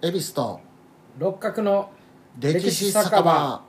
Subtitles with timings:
[0.00, 0.60] 恵比寿と
[1.18, 1.90] 六角の
[2.38, 3.64] 歴史酒場。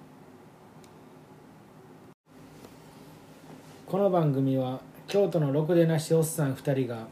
[3.88, 7.08] この番組は京都のろくでなしおっさん2人が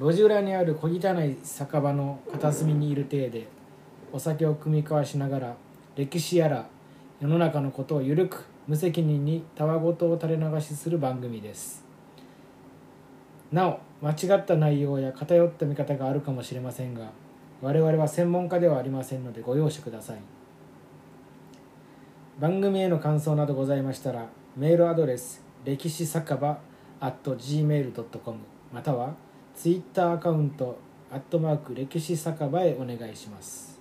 [0.00, 3.48] 路地裏にある小汚い酒場の片隅にいる体で
[4.14, 5.56] お酒を酌み交わしながら
[5.94, 6.66] 歴史やら
[7.20, 11.84] 世の中のことをゆるく無責任にたわごとを垂れ流しする番組です。
[13.52, 17.10] なお間違った内容や偏った見方があるかもしれませんが
[17.60, 20.18] 我々は専門家ではありませんのでご容赦ください。
[22.38, 26.58] 番組への感想などございましたらメールアドレス歴史酒場
[27.00, 28.38] at gmail.com
[28.72, 29.14] または
[29.56, 30.78] ツイッターアカウント
[31.10, 33.80] アットマーク歴史酒場へお願いします。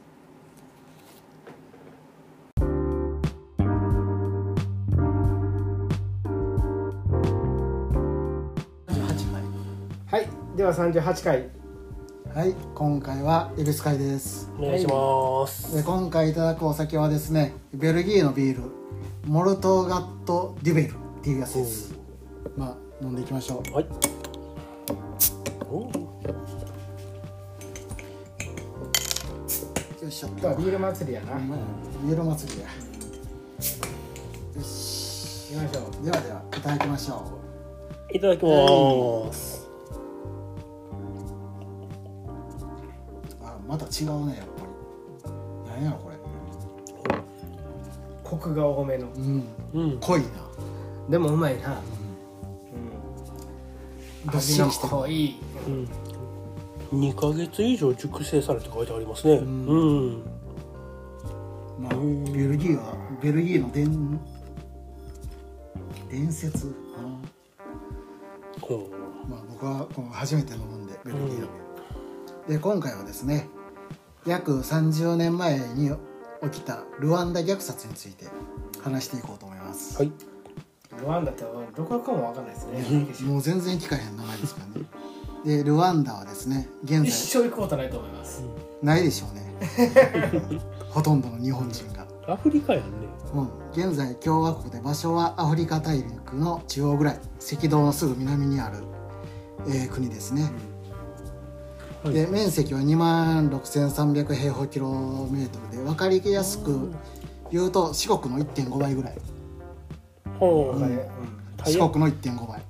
[10.10, 10.28] はい。
[10.56, 11.50] では38回
[12.38, 14.48] はい今回は恵比寿会です。
[14.60, 15.76] お願いします。
[15.76, 18.62] で今回いただくお酒はですねベルギーのビール
[19.26, 21.96] モルトガット・デュベルっていうやつです。
[22.56, 23.74] まあ飲んでいきましょう。
[23.74, 23.88] はい。
[25.68, 25.90] およ
[30.08, 31.34] いしょっ今日はビール祭りやな。
[31.34, 31.50] 行ほん
[32.08, 32.68] ビール祭りや。
[32.68, 32.72] よ
[34.62, 35.48] し。
[35.48, 36.06] きましょう。
[36.06, 37.42] ではではいただきましょ
[38.14, 39.57] いただきます。
[43.88, 44.66] 違うねやっぱ
[45.28, 45.82] り。
[45.82, 46.18] 何やろこれ。
[48.24, 49.08] コクが多めの。
[49.08, 49.44] うん。
[49.74, 50.00] うん。
[50.00, 50.28] 濃いな。
[51.10, 51.80] でもうまいな、
[54.26, 55.40] うん、どっし味のりしてるう濃い
[55.72, 55.88] ん。
[56.92, 59.38] 二ヶ月以上熟成されて書いてありますね。
[59.38, 59.68] ん。
[59.68, 59.76] う
[60.10, 60.24] ん。
[61.80, 64.20] まあ、ベルギーはベルギーの伝
[66.10, 66.74] 伝説か
[68.62, 68.90] ほ
[69.30, 71.48] な、まあ、僕はこの初めて飲むんでベルギーの。
[72.48, 73.48] で今回はですね
[74.28, 75.92] 約30年前に
[76.44, 78.26] 起きたルワンダ虐殺について
[78.84, 80.06] 話していこうと思います、う。
[80.06, 80.12] はい。
[81.00, 81.44] ルワンダって
[81.76, 82.68] どこかもわかんないです
[83.22, 83.28] ね。
[83.28, 84.88] もう全然聞かへん名前ですからね。
[85.46, 88.44] でルワンダはですね現一在生行くことないと思います。
[88.82, 89.48] ないでしょうね。
[90.90, 92.06] ほとんどの日本人が。
[92.28, 93.08] アフリカやんね。
[93.34, 97.20] うん、現在共和国で場所はアフリカ大陸の中央ぐらい。
[97.54, 98.78] 赤道のすぐ南にある、
[99.68, 100.50] えー国ですね、
[102.04, 102.14] はい。
[102.14, 104.90] で面積は2万6300平方キロ
[105.32, 106.92] メートルで分かりやすく
[107.52, 109.18] 言うと四国の1.5倍ぐらい。
[110.40, 110.82] ほう。
[110.82, 111.06] わかる
[111.58, 111.88] 台湾。
[111.88, 112.62] 四国の1.5倍。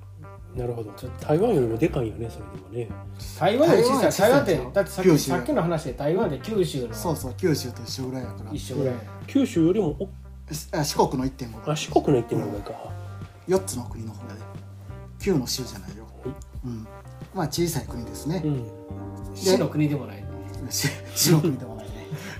[0.56, 0.92] なるほど。
[1.20, 2.88] 台湾よりもでかいんやね、それでもね。
[3.38, 4.30] 台湾より小さい。
[4.30, 6.94] 台湾ってだってさっきさっきの話で台湾で九州の。
[6.94, 8.50] そうそう九州と一緒ぐらいやから。
[8.52, 8.94] 一緒ぐらい。
[9.26, 10.08] 九州よりもお
[10.72, 11.74] あ四国の1.5倍。
[11.74, 12.72] あ四国の行ってみるか。
[13.46, 14.48] 4つの国の方で。
[15.20, 16.06] 9の州じゃないよ、
[16.64, 16.86] うん、
[17.38, 18.42] まあ小さい国ですね。
[18.44, 18.66] う、ん。
[19.34, 20.24] 死の国でもない。
[20.68, 21.90] し 死の国でもないね。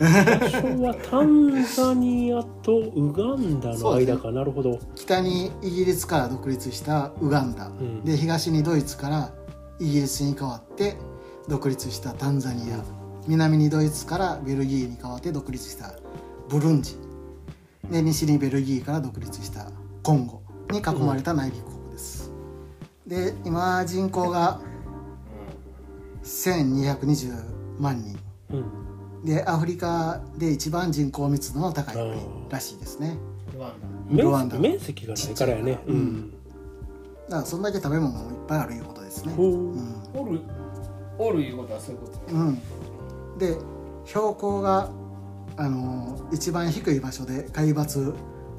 [0.01, 4.33] 場所はタンザニアとウガンダの間か。
[4.33, 4.79] なるほど。
[4.97, 8.05] 北にイギリスから独立したウガンダ、ん。
[8.05, 9.33] で東にドイツから
[9.79, 10.97] イギリスに代わって
[11.49, 12.83] 独立したタンザニア。
[13.29, 15.95] 南にドイツからベルギーに代わって独立した
[16.49, 16.97] ブルンジ。
[17.91, 19.71] で西にベルギーから独立した
[20.03, 22.31] コンゴに囲まれた内陸国です、
[23.07, 24.61] で今人口が
[26.29, 28.19] 1220万人。
[28.53, 29.25] うん。
[29.25, 32.13] でアフリカで一番人口密度の高い国
[32.51, 33.19] らしいですね。
[33.53, 33.73] ルワン
[34.09, 34.59] 面ルワンダ。
[34.59, 35.79] 面積がないからやね。
[35.87, 35.99] ううん。
[35.99, 36.31] ん。
[36.31, 36.37] だ
[37.31, 39.47] からそんだけ食べ物もいっぱいあるいうことですね、ほう。
[39.49, 40.03] うん。
[40.15, 40.41] ダおる
[41.19, 42.35] おるいうことはそういうこと。
[42.35, 42.59] うん、
[43.39, 43.57] で
[44.07, 44.91] 標高が、
[45.57, 48.15] あのー一番低い場所で海抜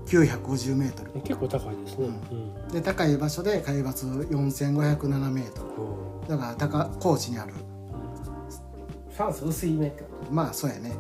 [0.10, 1.12] 950メートル。
[1.22, 2.10] 結構高いですね。
[2.32, 2.68] うん。
[2.70, 7.54] で高い場所で海抜4507メートほルだから高高地にある。
[9.12, 10.94] 酸素薄い目ってこまあそうやね。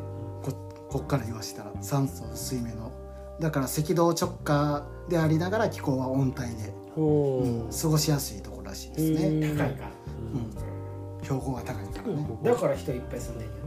[0.43, 0.51] こ
[0.89, 2.91] こっから言わしたら酸素水面の。
[3.39, 7.01] だから赤道直下でありながら気候は温帯で、う。
[7.01, 7.69] んう。
[7.69, 9.91] 過ごしやすいところらしいですね、高いから。
[10.33, 13.58] うん、標高が高いからね、だから人いっぱい住んでんよね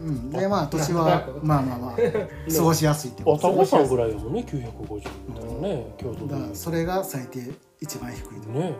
[0.00, 1.96] うん、でまあ年はまあまあまあ
[2.50, 3.48] 過ごしやすいってこと。
[3.48, 6.54] あ、タコさんぐらいやもんね、950だからね、京都で。
[6.54, 8.76] それが最低一番低いところね。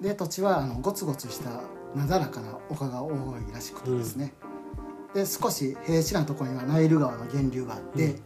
[0.00, 1.50] で土地はあのゴツゴツした
[1.94, 4.32] なだらかな丘が多いらしくてですね、
[5.12, 8.22] で少し平地なところにはナイル川の源流があって、うん。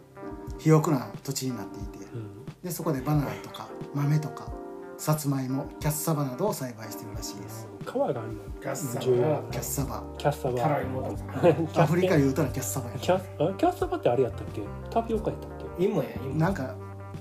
[0.59, 2.07] 肥沃な土地になっていて。
[2.15, 2.45] うん。
[2.65, 4.49] でそこでバナナとか豆とか
[4.97, 8.39] さつまいもキャッサバなどを栽培しているらしいです川があるの。
[8.61, 10.03] ガッサ重要がキャッサバ。
[10.19, 10.61] キャッサバ。
[10.61, 11.15] タライモと
[11.75, 12.97] かアフリカで言うたらキャッサバや。
[12.99, 13.21] キャあ
[13.55, 14.63] キャッサバってあれやったっけ？
[14.91, 15.85] タピオカやったっけ？
[15.85, 16.75] 芋や芋なんか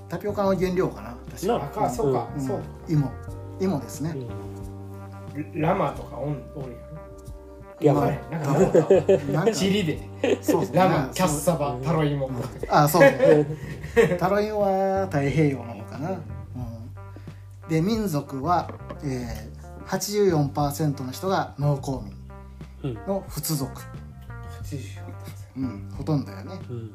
[0.08, 1.16] タピオカの原料かな？
[1.30, 1.64] 確かな。
[1.64, 2.40] あかそうか、うん。
[2.40, 3.10] そう芋
[3.60, 4.16] 芋ですね、
[5.34, 5.60] うん。
[5.60, 6.78] ラマとかおんおるや
[7.80, 8.30] いやわからへん。
[8.30, 10.38] なんかなんかチリで。
[10.42, 10.74] そうそう。
[10.76, 12.30] ラムキャッサバタロイモ。
[12.68, 13.46] あそうそう
[14.18, 18.68] タロインは太平洋なのかな、うん、で民族は、
[19.04, 19.53] えー、
[19.86, 22.02] 84%の人が農耕
[22.82, 23.06] 民うん。
[23.06, 23.80] の仏族、
[24.62, 25.04] 80
[25.56, 26.60] うん、ほとんどよね。
[26.68, 26.94] うん。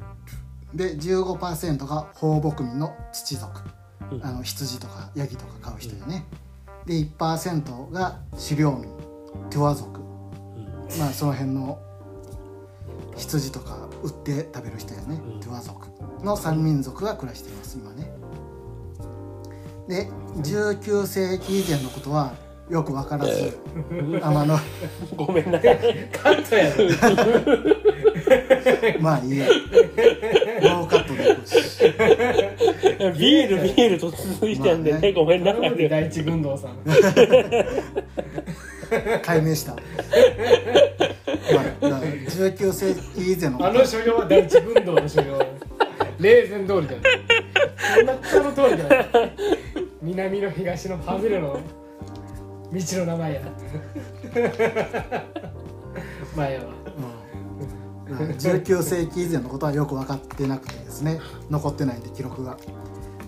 [0.73, 3.61] で15%が放牧民の土族
[4.11, 4.25] うん。
[4.25, 6.25] あの羊とかヤギとか飼う人よね。
[6.85, 8.19] で1%が
[8.49, 8.83] 狩猟民
[9.49, 9.99] テュア族
[10.97, 11.79] まあその辺の
[13.15, 15.39] 羊とか売って食べる人やね、うん。
[15.39, 15.89] テュア族。
[16.23, 18.11] の3民族が暮らしています今ね。
[19.87, 20.07] で
[20.37, 22.33] 19世紀以前のことは
[22.69, 23.59] よく分からず
[23.91, 24.59] 天の。
[25.15, 25.79] ごめんなさい。
[26.11, 26.83] カットやろ
[29.01, 29.47] まあいいや。
[30.61, 31.23] ノーカットで
[33.17, 35.07] ビールビールと続いてんでまあね。
[35.07, 35.89] ねごめんなさい。
[35.89, 36.71] 第一軍道さん。
[39.21, 39.81] 解明した、まあ、
[41.79, 43.57] だから19世紀以前の。
[43.57, 45.39] こあの所領は第一軍道の所領。
[46.19, 47.01] 霊前通りだよ
[47.95, 49.05] そんなその通りだよ
[50.01, 51.78] 南の東のハズレの道
[52.71, 53.41] の名前や。
[56.35, 56.71] まあええわ
[58.09, 58.13] うん。
[58.13, 61.19] まあ19世紀以前のことはよく分かってなくてですね。
[61.49, 62.57] 残ってないんで記録が。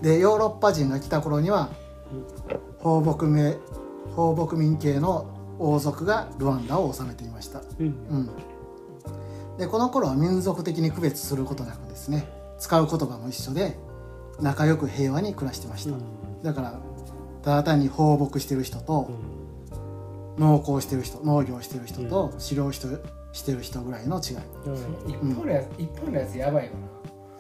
[0.02, 1.70] でヨーロッパ人が来た頃には
[2.80, 3.56] 放牧名
[4.16, 5.28] 放牧民系の
[5.60, 7.86] 王族がルワンダを治めていました、うん。
[7.86, 12.28] うん、でこの頃は民族的に区別することなくですね
[12.58, 13.78] 使う言葉も一緒で
[14.40, 15.94] 仲良く平和に暮らしてました、
[16.44, 16.80] だから
[17.44, 19.10] ただ単に放牧してる人と
[20.38, 23.04] 農耕してる人農業してる人と狩猟してる
[23.34, 24.36] してる人ぐらいの違い、
[25.08, 26.72] 一本のやつ一本のやつやばいよ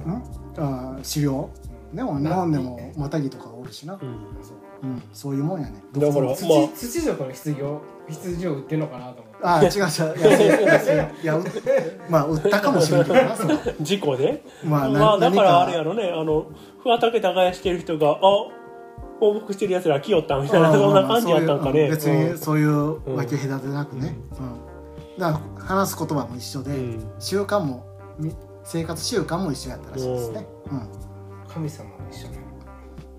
[0.05, 0.13] うん、
[0.57, 1.49] あー狩猟。
[1.93, 3.99] でも日本でもマタギとかおるしな、うん。
[3.99, 4.07] な
[4.83, 5.83] うん、そういうもんやね。
[5.93, 9.37] だから土,、まあ土族の羊を羊を売ってんのかなと思って。
[9.43, 10.17] ああ違う違う。
[10.17, 11.43] いやいやいやいやう
[12.09, 13.57] まあ売ったかもしれんけどなそれ。
[13.79, 14.43] 事故で。
[14.63, 15.43] まあなまあだ何か。
[15.43, 16.09] らあれやろね。
[16.09, 16.47] あの
[16.83, 18.17] 畑耕してる人があ
[19.21, 21.89] 放牧してるやつら来よったみたいなそんな感じやったんかね。
[21.91, 25.19] 別にそういう分け隔てなくね、うん。
[25.19, 27.11] だから話す言葉も一緒で、うん。
[27.19, 27.85] 習慣も
[28.17, 28.33] み
[28.63, 30.47] 生活習慣も一緒やったらしいですね、
[31.47, 32.37] 神様も一緒ね。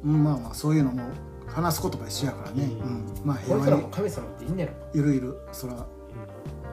[0.04, 1.02] うんうんまあまあそういうのも
[1.46, 2.72] 話す言葉一緒やからね、ううん。
[2.74, 3.84] んまあこ平和に。
[3.92, 5.38] 神様っていいんねいるいる。
[5.52, 5.86] そら。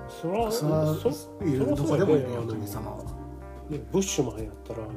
[0.09, 1.09] そらそらそ
[1.45, 3.03] いるどこでもいるよ神様は。
[3.69, 4.91] ねブッシュマンやったらあの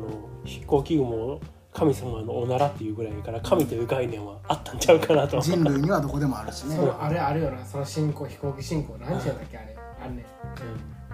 [0.44, 1.40] 飛行機雲も
[1.72, 5.40] 神様のおならっていうぐらいやから神という概念はあったんちゃうかなと。
[5.40, 6.76] 人類にはどこでもあるしね。
[6.76, 7.64] そのあれあるよな。
[7.64, 9.76] その進行飛行機進行何時やったっけあれ。
[10.04, 10.26] あるね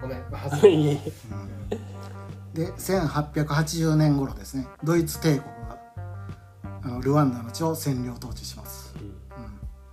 [0.01, 0.21] ごめん。
[0.31, 0.99] はずいえい
[1.71, 1.77] え
[2.53, 4.67] で1880年頃ですね。
[4.83, 5.77] ドイツ帝国が
[6.83, 8.93] あのルワンダの地を占領統治します、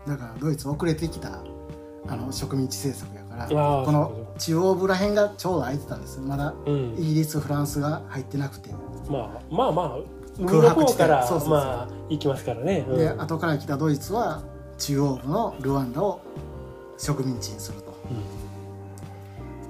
[0.07, 0.11] うん。
[0.11, 1.43] だからドイツ遅れてきた
[2.09, 6.95] あの植民地政策やからこの中央部ら辺がちょうど空いてたんですまだうん。
[6.99, 8.71] イギリスフランスが入ってなくて、
[9.09, 9.99] まあまあまあ
[10.39, 11.59] 海の方からそうそうそう。
[11.59, 12.97] まあ行きますからね、うん。
[12.99, 14.43] で後から来たドイツは
[14.79, 16.21] 中央部のルワンダを
[16.99, 17.97] 植民地にすると。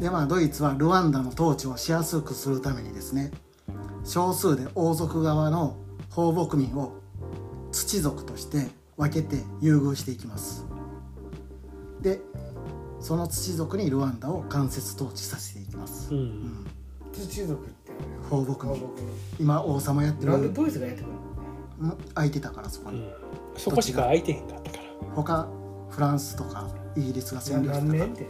[0.00, 3.30] でまあドイツはルワンダの統治をしやすくするためにですね
[4.04, 5.76] 少数で王族側の
[6.10, 6.92] 放牧民を
[7.72, 10.66] 土族として分けて優遇していきます。
[12.00, 12.20] で
[13.00, 16.20] その土族にルワンダを間接統治させていきます、うん。
[16.20, 16.66] うん。
[17.12, 17.75] 土族って
[18.28, 18.90] 放牧民
[19.38, 20.32] 今王様やってる。
[20.32, 21.18] なんでドイツがやってくるの？
[21.92, 23.12] うん空いてたからそこに、うん。
[23.56, 24.82] そこしか空いてへんかったから。
[25.14, 25.48] 他
[25.90, 27.86] フランスとかイギリスが占領してた。
[27.86, 28.26] から何年って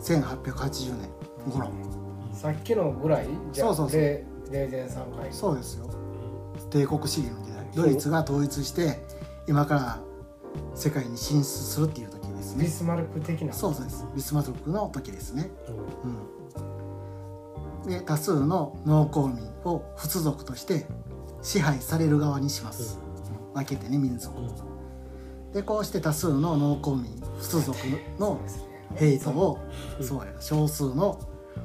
[0.00, 1.10] ？1880年
[1.52, 1.70] 頃。
[2.32, 3.28] さっきのぐらい？
[3.52, 4.00] じゃあそうそうそう。
[4.00, 5.90] 0 0.3回そうですよ。
[6.70, 7.66] 帝国主義の時代。
[7.74, 8.98] ドイツが統一して
[9.46, 10.00] 今から
[10.74, 12.64] 世界に進出するっていう時ですね。
[12.64, 13.52] ビスマルク的な。
[13.52, 14.06] そうそうです。
[14.14, 16.10] ビスマルクの時ですね、うん。
[16.10, 16.77] うん、
[17.86, 20.86] で多数の農耕民を仏族として
[21.42, 22.98] 支配される側にします、
[23.52, 23.54] うん。
[23.54, 24.36] 分けてね民族
[25.52, 27.78] でこうして多数の農耕民仏族
[28.18, 28.40] の
[28.94, 29.58] ヘイトを
[30.00, 31.20] そうや少数の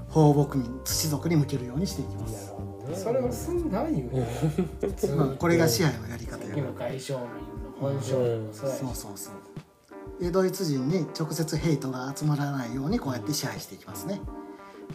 [0.09, 2.53] 放牧民土族に向けるようにしていきます、
[2.93, 4.09] それをすんないよ
[4.81, 6.55] 普通 まあ、これが支配のやり方や。
[6.77, 8.13] 外商民の本性。
[8.15, 8.53] うん。
[8.53, 9.33] そうやそうそうそう。
[10.23, 14.21] でドイツ人に直接ヘイトが集まらないようにこうやって支配していきますね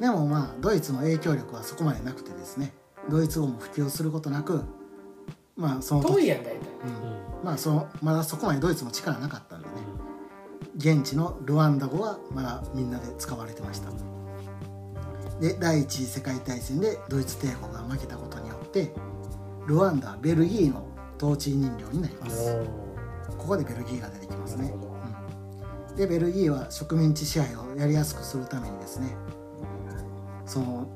[0.01, 2.73] でもまあドイツの影響力はそこまでなくてですね
[3.11, 4.63] ドイツ語も普及することなく
[5.59, 6.53] まあその時遠いやん大体。
[6.53, 6.57] う
[7.41, 7.45] ん。
[7.45, 9.75] まあそのまだそこまでドイツも力なかったんでね。
[10.77, 13.91] 現地のルワンダ語はまだみんなで使われてました。
[15.41, 18.93] で第一次世界大戦でドイツ帝国が負けたことによって
[19.67, 22.57] ルワンダはベルギーの統治人領になります。
[23.37, 24.73] ここでベルギーが出てきますね。
[25.91, 25.97] うん。
[25.97, 29.17] でベルギーは植民地支配をやりやすくするためにですね
[30.49, 30.89] その、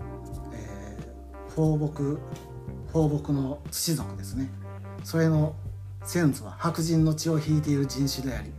[0.52, 0.82] えー
[1.54, 2.18] 放牧
[2.92, 4.50] 放牧の土族ですね。
[5.04, 5.54] それの
[6.04, 8.50] 先祖は白人の血を引いている人種であり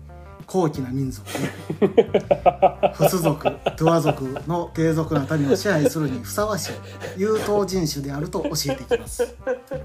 [0.46, 1.40] 高貴な民族で
[2.94, 6.72] フス族トゥア族の低族の民を支配するにふさわしい
[7.18, 9.36] 優等人種であると教えていきます。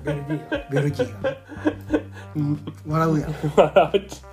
[0.04, 1.38] ベルギーがベルギーがね、
[2.36, 3.34] うん、笑うやん。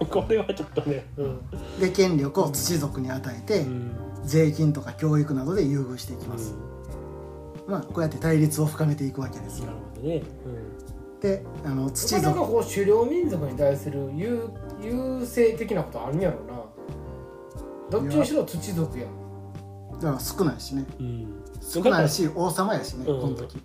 [0.09, 1.05] これはちょっとね。
[1.17, 1.39] うん。
[1.79, 6.55] で権力を土族に与えてうん税金とか教育などで優遇していきます、
[7.67, 9.67] まあこうやって対立を深めていくわけですよ。
[9.67, 10.23] なるほどね。
[11.21, 14.49] であの土族こう狩猟民族に対する優
[14.81, 16.63] 優勢的なことあるんやろな。
[17.89, 19.05] どっちにしろ土族や。
[19.05, 19.09] ん
[19.93, 20.85] だから少ないしね。
[20.99, 21.05] うん。
[21.05, 23.21] うん少ないし王様やしね、うん。
[23.21, 23.57] この時、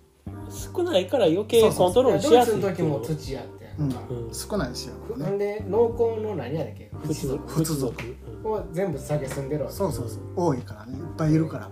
[0.49, 4.33] 少ないから余計コントロールしやすい時も土やってやうん。
[4.33, 5.23] 少ないしやね。
[5.23, 6.89] なんで農耕の何やだっけ？
[7.13, 7.47] 族。
[7.47, 8.03] 普通族
[8.43, 9.75] を全部下げ住んでるわけ。
[9.75, 10.21] そうそうそう。
[10.35, 10.97] 多いからね。
[10.97, 11.69] いっぱいいるから。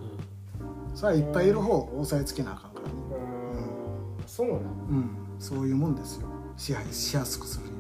[0.96, 2.94] それはいっぱいいる方を押さえつけなあかんからね。
[3.12, 4.28] うーん。
[4.28, 5.10] そうなんうん。
[5.40, 6.28] そういうもんですよ。
[6.58, 7.80] 支配しやすくするには。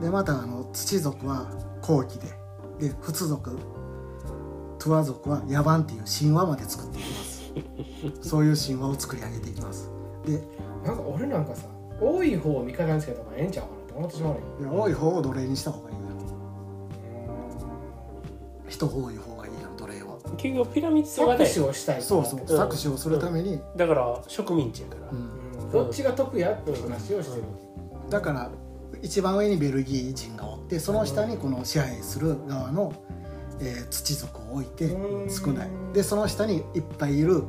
[0.00, 1.46] でまたあの土族は
[1.82, 2.26] 後期で。
[2.80, 3.56] で仏族
[4.80, 8.28] トゥア族は野蛮っていう神話まで作っていきます。
[8.28, 9.90] そういう神話を作り上げていきます。
[10.26, 10.42] で
[10.84, 11.66] なんか俺なんかさ
[12.00, 14.62] 多い方を味方につけた方がええんちゃうかなと思ってしまうねん。
[14.62, 16.03] いや多い方を奴隷にした方がいいよ
[18.68, 20.16] 人多い方がいいよ奴隷は。
[20.36, 22.46] 結局ピラミッド型搾や取をしたいそうそううん。
[22.46, 25.10] 搾取をするために、だから植民地やから。
[25.10, 25.64] うん。
[25.64, 25.70] うん。
[25.70, 27.42] どっちが得やって話をしてる。
[28.10, 28.50] だから
[29.02, 32.92] 一番上にベルギー人がおってその下にこの支配する側の、
[33.60, 35.30] えー土族を置いてうん。
[35.30, 35.68] 少ない。
[35.92, 37.42] でその下にいっぱいいる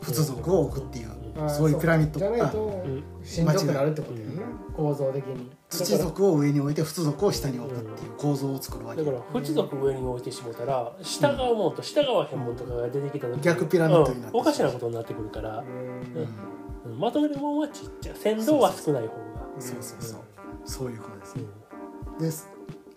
[0.00, 2.18] 仏族を置くっていう、あーそういうピラミッド。
[2.18, 3.04] じゃないあとうん。
[3.24, 4.34] しんどくなるってことやね。
[4.76, 14.38] 構造的に土族を上に置いて仏族を下に置くっていう構造を作るわけだから仏族上に置いてしもたら従うもんと従わへんもんとかが出てきた時逆ピラミッドになってう。
[14.38, 15.64] んおかしなことになってくるから
[16.84, 16.98] う、ん。
[16.98, 18.16] まとめるもんはちっちゃい。
[18.16, 19.12] 先導は少ない方が。
[19.58, 20.20] そうそうそう。
[20.64, 22.30] そういうことですうねん。
[22.30, 22.36] で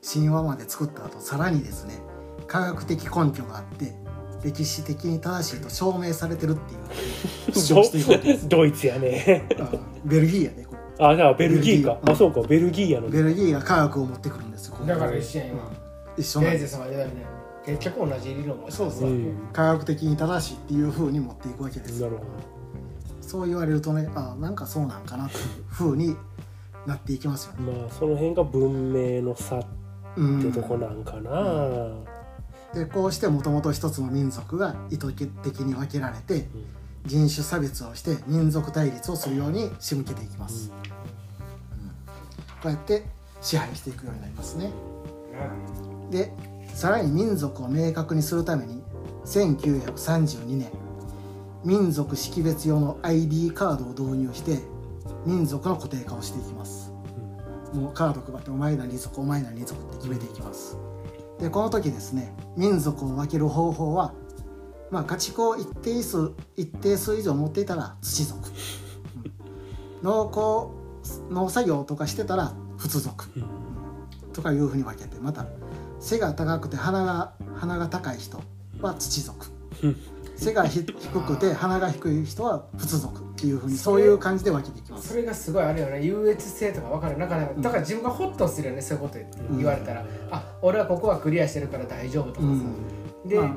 [0.07, 1.99] 神話まで作った後さらにですね
[2.47, 3.95] 科学的根拠があって
[4.43, 6.79] 歴史的に正しいと証明されてるっていう。
[8.47, 9.47] ドイツやね。
[9.59, 9.71] あ
[10.03, 10.67] ベルギーやね
[10.99, 11.91] あじゃあベルギーか。
[11.91, 12.11] ベルギー。
[12.11, 15.71] あそうかベルギーやのベルギーが科学を持ってくるんですよだから一緒や今。
[16.17, 16.51] 一緒なん
[17.65, 22.01] 結局同じ理論をそうそう、うん科学的に正しいっていう風に持っていくわけです。
[22.01, 22.23] なるほ
[23.21, 26.15] そう言われるとねあなんかそうなんかなっていう風に
[26.85, 27.73] なっていきますよね。
[27.73, 29.65] どまあその辺が文明の差っ
[30.15, 31.89] うんてとこなんかな、
[32.73, 36.47] でこうしてもともと一つの民族が意図的に分けられて
[37.05, 40.71] 人種差別をして民族対立をするように仕向けていきます、
[42.61, 43.05] こうやって
[43.41, 44.71] 支配していくようになりますね。
[46.09, 46.31] で
[46.73, 48.81] さらに民族を明確にするために
[49.25, 50.69] 1932年
[51.63, 54.59] 民族識別用の ID カードを導入して
[55.25, 56.91] 民族の固定化をしていきます、
[57.73, 60.77] もうカード配ってお前何族お前何族って決めていきます。
[61.39, 64.13] でこの時ですね民族を分ける方法は
[64.91, 68.55] まあ家畜を一定数一定数以上持っていたら土族、うん
[70.03, 70.71] 農耕
[71.29, 73.25] 農作業とかしてたら仏族。
[73.35, 73.45] うん。
[74.33, 75.45] とかいうふうに分けてまた
[75.99, 78.41] 背が高くて鼻が鼻が高い人
[78.81, 79.47] は土族。
[79.81, 79.97] うん。
[80.35, 83.25] 背がひ低くて鼻が低い人は仏族。
[83.35, 85.09] っていうふうにそういう感じで分けていきます。
[85.09, 86.01] それがすごいあるよね。
[86.01, 89.19] 優越性とか分かるなかなかだから自分がホッとするよねそういうこと
[89.57, 93.29] 言われたら、あ俺はここはクリアしてるから大丈夫とかさ、うん。
[93.29, 93.53] で、ま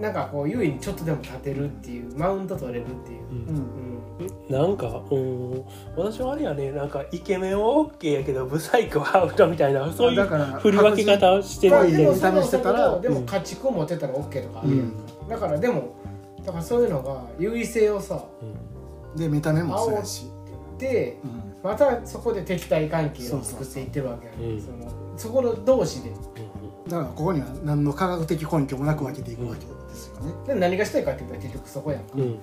[0.00, 3.96] なんかこう優位にちょっとでも立てるっていうマウント取れるっていう、うん。
[4.18, 4.54] うん。
[4.54, 5.64] なんかうん。
[5.96, 15.28] 私はあれやねなんかイケメンは OK やけどブサイクはアウトみたいなそういうだから振り分け方をして白るんで人見た目してたらでも家畜持ってたら OK とかあるやんうん。
[15.28, 15.94] だからでも
[16.44, 18.22] だからそういうのが優位性をさ
[19.16, 20.26] で見た目もそうやし、
[20.78, 21.46] でうん。
[21.62, 24.38] またそこで敵対関係を作っていってるわけやね。
[24.54, 24.60] うん。
[24.60, 26.12] そのそこの同士で
[26.88, 32.38] だからここには何の科学的根拠もなく分けていくわけですよね、で何がしたいかって言ったら結局そこやんうんうん。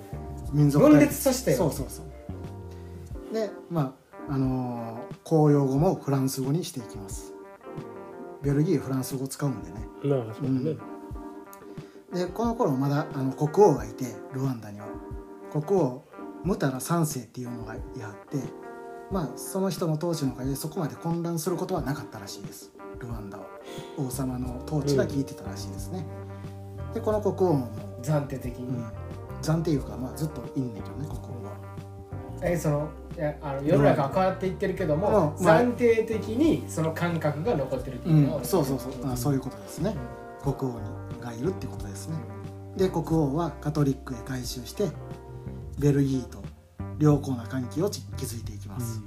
[0.52, 1.56] 民族分裂させてよ。
[1.56, 3.34] そうそうそう。
[3.34, 3.94] でま
[4.28, 7.32] ああのー公用語もフランス語にしていきます。
[8.42, 9.76] ベルギーフランス語使うんでね。
[10.04, 10.76] なあそうね。
[12.12, 14.86] でこの頃まだあの国王がいてルワンダには。
[15.52, 16.02] 国王
[16.42, 18.38] ムタラ3世っていうのがいはって
[19.10, 23.44] まあその人の統治のおかげでそこまで混乱することはなかったらしいですルワンダは
[23.98, 26.04] 王様の統治が効いてたらしいですね、
[26.92, 27.68] でこの国王もも
[28.02, 28.84] 暫定的う、に、うん、
[29.42, 31.56] 暫定いうかまあずっといんねんけどね国王は。
[32.42, 39.94] えそのいやあの世の中は変わっていってるけども、暫定的にその感覚が残ってるってういうのは、ん、そうそうそう、あそういうことですね。
[40.42, 42.16] 国王にがいるってことですね。
[42.76, 44.88] で国王はカトリックへ改宗して
[45.78, 46.42] ベルギーと
[46.98, 49.00] 良好な関係を築いていきます、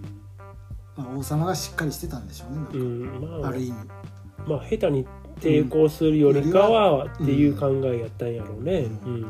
[0.97, 2.71] まあ、王様がしっかりしてたんでしょうねなんか。
[2.73, 3.49] うんまあ。
[3.49, 3.73] ある意味。
[4.47, 5.05] まあ下手に
[5.39, 8.87] 抵抗するよりかはっていううん考えやったんやろうね。
[9.05, 9.25] ううん。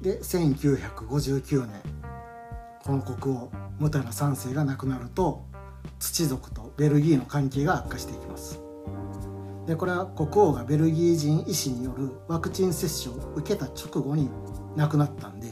[0.00, 1.80] で1959年
[2.84, 5.44] この国王ムタラ3世が亡くなると
[5.98, 8.60] 土族とベルギーの関係が悪化していきます。
[9.66, 14.30] でこれは国王がベルギー人医師によるワクチン接種を受けた直後に
[14.76, 15.48] 亡くなったんで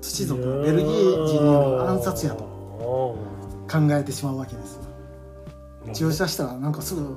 [0.00, 3.16] 土族はベルギー人による暗殺やと
[3.70, 4.76] 考えてしまうわけです。
[4.76, 4.82] よ
[5.92, 7.16] 注射したらなんかすぐ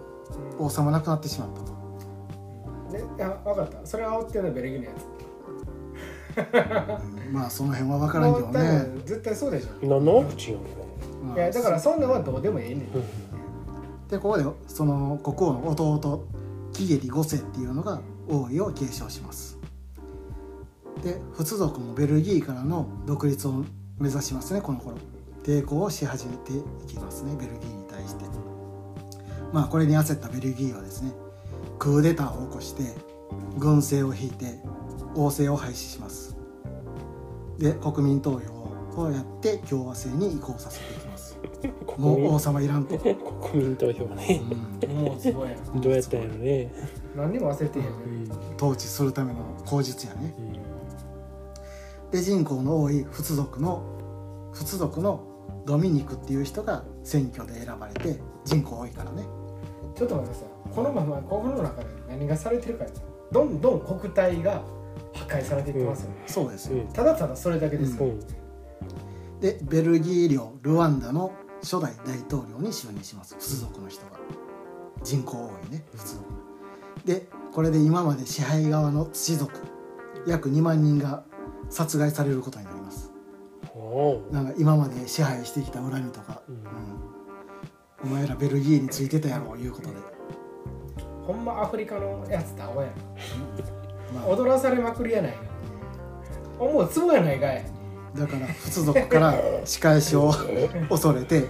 [0.60, 1.74] 王様亡くなってしまったと。
[2.94, 3.86] ね、いや分かった。
[3.86, 4.92] それは煽ってるのはベルギーのや
[7.28, 7.34] うん。
[7.34, 10.66] まあその辺は分つからんけどね、分絶対そうでしょ、何のワクチンやろ
[11.26, 12.92] まあいやだからそんなんはどうでもいいねん、
[14.08, 16.28] でここでその国王の弟
[16.72, 19.58] キゲリ5世っていうのが王位を継承します。
[21.04, 23.66] で仏族もベルギーからの独立を
[24.00, 24.96] 目指しますねこの頃
[25.44, 28.26] 抵抗をし始めていきますねベルギーに対して。
[29.52, 31.12] まあこれに焦ったベルギーはですね
[31.78, 32.96] クーデターを起こして
[33.58, 34.60] 軍政を引いて
[35.16, 36.36] 王政を廃止します。
[37.60, 41.38] で国民投票をやって共和制に移行させていきます。
[41.98, 44.42] もう王様いらんと、国民投票ね。
[44.82, 44.96] うん。
[44.96, 46.74] もうすごいどうやったんやろね。
[47.16, 48.56] 何にも忘れてへんうん。
[48.56, 50.34] 統治するための口実やね。
[52.12, 53.84] で人口の多い仏族の
[54.54, 55.33] 仏族の
[55.66, 59.24] ドミニクっていう人が選挙で選ばれて人口多いからね。
[59.96, 63.02] ちょっと待ってさこのままこの中で何がされてるかやつ
[63.32, 64.64] どんどん国体が
[65.14, 66.78] 破壊されていってますよね、そうですよ。
[66.78, 68.20] うんただただそれだけですよ、うん。
[69.40, 73.36] でベルギー領ルワンダの初代大統領に就任します。
[73.36, 74.24] 仏族の人が。
[75.04, 76.26] 人口多いね仏族
[77.06, 79.52] でこれで今まで支配側の土族
[80.26, 81.26] 約2万人が
[81.70, 82.73] 殺害されることになりますおう
[84.32, 86.56] なんか今まで支配してきた恨みとか、うん。
[86.56, 86.64] うん。
[88.04, 89.96] お前らベルギーについてたやろいうことで、
[91.26, 92.90] ほんまアフリカのやつってアホや
[94.14, 94.24] まあ。
[94.26, 95.32] な踊らされまくりやない。
[95.32, 95.38] か
[96.60, 97.66] 思うつぼやないかい。
[98.16, 99.34] だから仏族から
[99.66, 100.32] 仕返しを
[100.90, 101.46] 恐れて、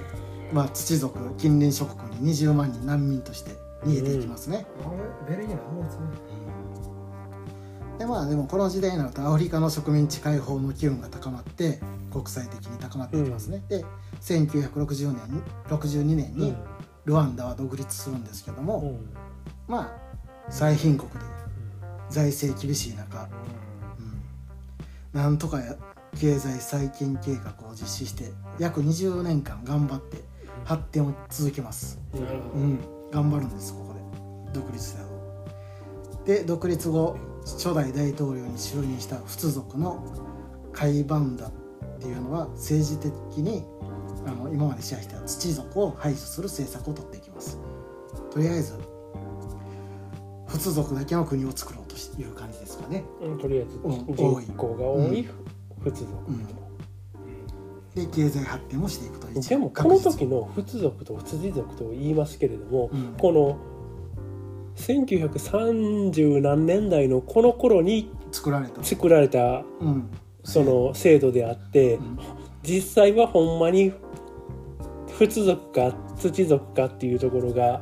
[0.53, 3.51] まあ、土族近隣諸国に20万人難民として
[3.83, 5.35] 逃げていきますね、あれ？
[5.35, 6.09] ベルギーの思うつぼや
[7.97, 11.79] でまあでもこの時代になるとアフリカの植民地解放の機運が高まって
[12.12, 13.84] 国際的に高まっていきますね、で
[14.21, 16.39] 1960年に62年うん。
[16.39, 16.56] に
[17.06, 19.10] ルワンダは独立するんですけども、うん。
[19.67, 20.03] まあ
[20.49, 21.17] 最貧国で
[22.10, 23.27] 財政厳しい中、
[25.13, 25.75] うん、なんとかや
[26.19, 30.17] 経済再建計画を実施して約20年間頑張って
[30.63, 32.17] 発展を続けます、う
[32.58, 32.79] ん、
[33.12, 34.60] 頑張るんですここで。
[34.60, 40.03] 独立した後で独立後初代大統領に就任した仏族の
[40.71, 41.51] カイバンダっ
[41.99, 43.63] ていうのは政治的に
[44.25, 47.60] あの今まで支配した土族を排除する政策を取っていきます。
[48.32, 48.73] とりあえず
[50.47, 51.84] 仏族だけの国を作ろう
[52.15, 53.03] という感じですかね。
[53.21, 55.27] うんとりあえずうん人口が多い
[55.79, 56.47] 仏族うん。
[57.95, 63.15] で経済発展もしていくとでもこの時の仏族と土族と言いますけれども、うん。
[63.17, 63.58] この
[64.75, 70.09] 1930何年代のこの頃に作られた、作られたうん、
[70.43, 72.19] その制度であって、うん。
[72.63, 73.93] 実際はほんまに
[75.17, 77.81] 仏族か土族かっていうところが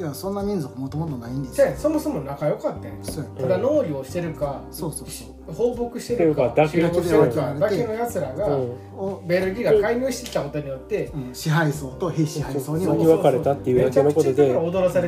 [0.00, 3.04] いやそんな民族もともとないんですじゃよあそもそも仲良かったやん。
[3.04, 5.52] そただ農業してるかそうそうそう。
[5.52, 8.62] 放牧してるかだけ収穫してるかだけだけのやつらが、うん。
[8.96, 14.52] を、ベルギーが介入してきたことによってうん、支配層と非支配層に分かれたっていうだけのことで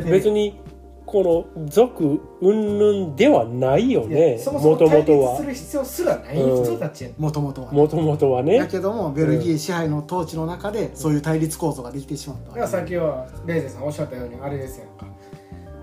[0.08, 0.60] 別に
[1.06, 7.78] この族云々ではないよいねもそももとも対とは立する必要すらない人たちもともとはね。
[7.78, 15.06] もともとはだねけどもベルギー支配の統治の中でそういう対立構造ができてしまっただからさっきはレイゼさんおっしゃったようにあれですやんか。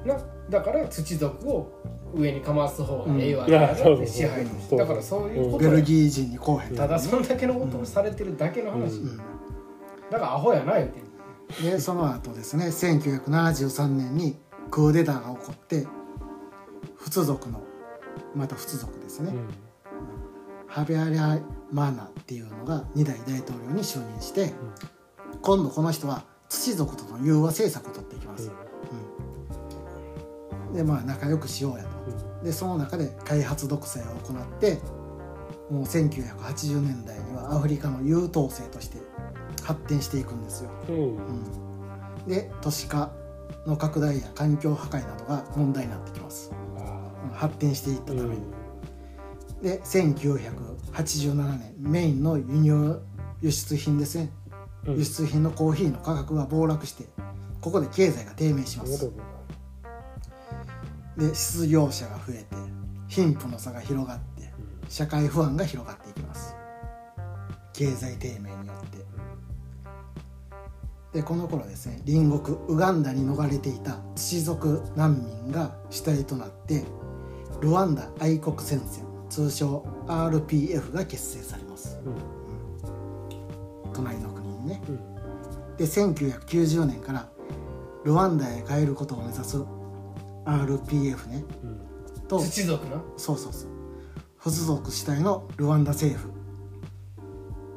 [0.05, 0.17] な
[0.49, 1.71] だから土族を
[2.13, 4.77] 上にかます方がええわけやなうん。
[4.77, 9.17] だからそういうことベやルギー人にこうへんただそんだけのことをされてるだけの話、うん。
[10.11, 14.37] だからアホやな言うてんでその後ですね1973年に
[14.73, 15.85] クーデターが起こって
[16.97, 17.61] 仏族の
[18.33, 19.47] また仏族ですね、うん。
[20.65, 24.51] ハビアリャ・マーナっていうのが2代大統領に就任して、
[25.43, 28.51] 今度この人は土族との融和政策を取っていきます、
[30.71, 30.73] うん。
[30.73, 32.43] でまあ仲良くしようやと。
[32.43, 34.79] でその中で開発独裁を行って
[35.69, 38.97] もう1980年代にはアフリカの優等生として
[39.61, 40.95] 発展していくんですよ、うん。
[40.95, 43.11] うん、で都市化
[43.65, 46.51] の拡大や環境破壊などが問題になってきます。
[47.33, 48.41] 発展していったーために、
[49.61, 52.99] で1987年メインの輸入
[53.41, 54.31] 輸出品ですね、
[54.85, 54.97] うん。
[54.97, 57.05] 輸出品のコーヒーの価格が暴落して
[57.61, 59.11] ここで経済が低迷します。
[61.17, 62.45] で失業者が増えて
[63.07, 64.51] 貧富の差が広がって
[64.89, 66.55] 社会不安が広がっていきます。
[67.73, 69.02] 経済低迷によって
[71.13, 76.83] でこの頃ですね隣国ウガンダに逃れていた土族難民が主体となって
[77.61, 81.99] ルワンダ愛国戦線通称 RPF が結成されます。
[83.93, 84.81] 隣の国にね。
[84.87, 84.97] うん。
[85.77, 87.29] で1990年から
[88.03, 89.57] ルワンダへ帰ることを目指す
[90.45, 91.43] RPF ね。
[91.63, 92.27] うん。
[92.27, 93.01] と土族な？
[93.17, 93.69] そうそうそう。
[94.39, 96.31] 付属主体のルワンダ政府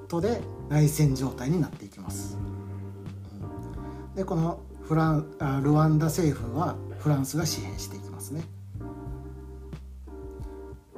[0.09, 2.37] とで内戦状態になっていきます
[4.17, 8.43] でこのフランあルワンダ政府はフランスが支援していきますね。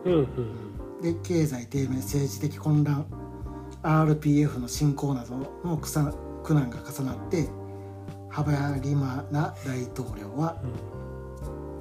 [0.04, 3.07] うんうんで経済低迷政治的混乱
[3.83, 7.48] RPF の侵攻などの苦さ苦難が重なって
[8.28, 10.57] ハバリマナ大統領は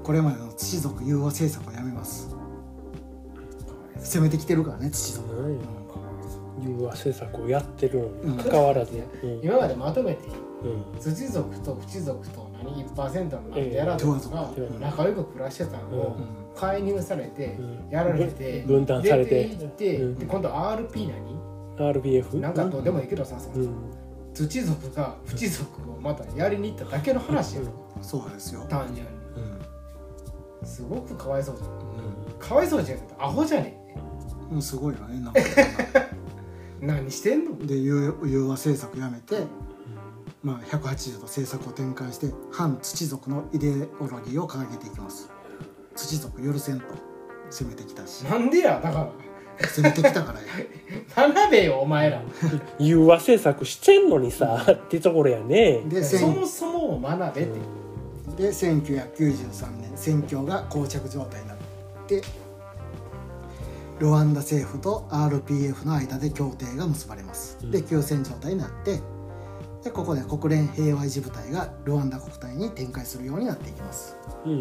[0.04, 2.36] これまでの土族融和政策をやめます。
[4.00, 4.89] 攻めてきてるからね。
[4.89, 5.28] 土族、
[6.63, 8.38] 融和政策をやってるのうん。
[8.38, 9.41] に関わらず、うん。
[9.43, 10.46] 今までまとめてうん
[11.00, 14.80] 土族と淵族と何1%のなんでやらずとかええ。
[14.80, 16.26] 仲良く暮らしてたのをうん。
[16.56, 17.89] 介入されてうん。
[17.91, 19.41] やられて分断されて。
[19.43, 20.17] いってうん。
[20.17, 21.10] で今度 RP
[21.78, 22.39] 何？RBF?
[22.39, 23.70] なんかどうでもいいけどさうん。
[24.34, 27.67] 土族が淵族をまたやりに行っただけの話やろ
[28.02, 29.60] そうですよ、単純うん。
[30.62, 32.39] にすごくかわいそうじゃん。
[32.39, 33.80] かわいそうじゃんアホじゃね？
[34.52, 35.34] うん、すごいよねなん
[36.82, 37.58] 何してんの？
[37.65, 39.38] で融融和政策やめて、
[40.47, 45.29] まあ、180度政策を転換して反土族のイデオロギーを掲げていきます。
[45.93, 46.86] 土族許せんと
[47.49, 48.21] 攻めてきたし。
[48.21, 49.67] なんでやだから。
[49.67, 50.47] 攻めてきたからや。
[51.33, 52.21] 学べよお前ら。
[52.79, 55.81] 融和政策してんのにさってところやね。
[55.89, 57.47] でそ千もそも学べっ
[58.38, 58.43] て。
[58.43, 61.57] で1993年戦況が膠着状態になっ
[62.07, 62.21] て
[63.99, 67.57] ルワンダ政府と RPF の間で協定が結ばれます。
[67.69, 67.83] でうん。
[67.86, 69.01] 休戦状態になって
[69.88, 74.52] でここで国連平和維持部隊がルワンダ国体に展開するようになっていきます、うん。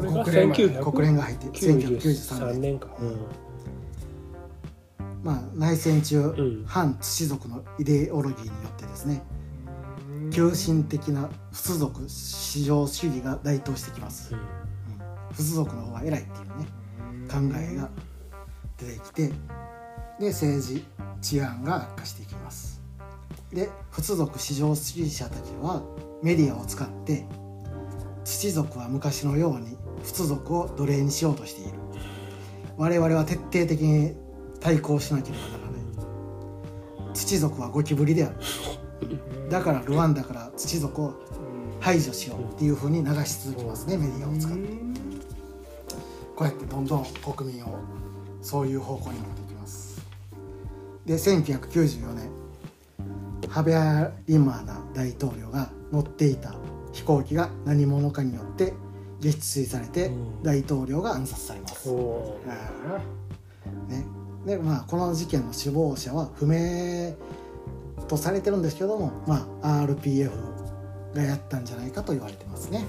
[0.00, 2.60] うん、国連国連が入って1993 1993年。
[2.60, 2.88] 年か
[5.22, 6.64] まあ、内戦中、ん。
[6.66, 9.22] 反土族のイデオロギーによってですね
[10.32, 14.40] 急進的な仏族至上主義が台頭してきます、うん。
[15.32, 16.66] 仏族の方が偉いっていうね
[17.30, 17.90] 考えが
[18.78, 19.28] 出てきて
[20.18, 20.82] で政治
[21.20, 22.73] 治安が悪化していきます
[23.54, 25.82] で仏族至上主義者たちは
[26.22, 27.24] メディアを使って
[28.24, 31.78] 土族は昔のように仏族を奴隷にしようとしている。
[32.76, 34.16] 我々は徹底的に
[34.60, 37.14] 対抗しなければならない。
[37.14, 38.36] 土族はゴキブリである。
[39.48, 41.14] だからルワンダから土族を
[41.80, 44.68] 排除しようっていうふうに流し続けますねメディアを使って。
[46.34, 47.04] こうやってどんどん
[47.36, 47.78] 国民を
[48.42, 50.02] そういう方向に持っていきます。
[51.06, 52.43] で1994年
[53.54, 56.56] ハベアリマーナ大統領が乗っていた
[56.92, 58.72] 飛行機が何者かによって
[59.20, 60.42] 撃墜されてうん。
[60.42, 61.94] 大統領が暗殺されます、ね。
[64.44, 67.14] でまあ、この事件の首謀者は不明
[68.08, 70.32] とされてるんですけども、まあ、RPF
[71.14, 72.84] がやったんじゃないかと言われてますね。